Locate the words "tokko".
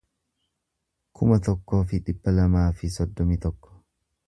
3.47-3.79